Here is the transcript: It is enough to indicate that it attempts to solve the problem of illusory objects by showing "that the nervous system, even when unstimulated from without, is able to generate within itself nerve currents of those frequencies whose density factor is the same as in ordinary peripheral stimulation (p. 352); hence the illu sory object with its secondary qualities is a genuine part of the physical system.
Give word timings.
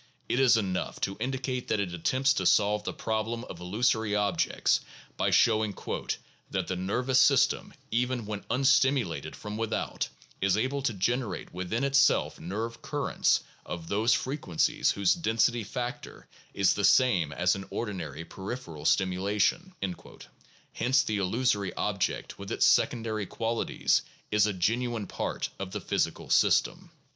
It 0.27 0.39
is 0.39 0.57
enough 0.57 0.99
to 1.01 1.15
indicate 1.19 1.67
that 1.67 1.79
it 1.79 1.93
attempts 1.93 2.33
to 2.33 2.47
solve 2.47 2.83
the 2.85 2.91
problem 2.91 3.43
of 3.43 3.59
illusory 3.59 4.15
objects 4.15 4.81
by 5.15 5.29
showing 5.29 5.75
"that 6.49 6.65
the 6.65 6.75
nervous 6.75 7.21
system, 7.21 7.71
even 7.91 8.25
when 8.25 8.43
unstimulated 8.49 9.35
from 9.35 9.57
without, 9.57 10.09
is 10.41 10.57
able 10.57 10.81
to 10.81 10.93
generate 10.95 11.53
within 11.53 11.83
itself 11.83 12.39
nerve 12.39 12.81
currents 12.81 13.41
of 13.63 13.89
those 13.89 14.15
frequencies 14.15 14.89
whose 14.89 15.13
density 15.13 15.63
factor 15.63 16.27
is 16.55 16.73
the 16.73 16.83
same 16.83 17.31
as 17.31 17.53
in 17.55 17.65
ordinary 17.69 18.25
peripheral 18.25 18.85
stimulation 18.85 19.75
(p. 19.81 19.87
352); 19.93 20.29
hence 20.73 21.03
the 21.03 21.19
illu 21.19 21.45
sory 21.45 21.75
object 21.75 22.39
with 22.39 22.51
its 22.51 22.65
secondary 22.65 23.27
qualities 23.27 24.01
is 24.31 24.47
a 24.47 24.53
genuine 24.53 25.05
part 25.05 25.49
of 25.59 25.69
the 25.69 25.79
physical 25.79 26.27
system. 26.27 26.89